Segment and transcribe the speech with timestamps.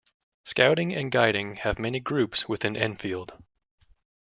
[0.45, 3.33] Scouting and Guiding have many groups within Enfield.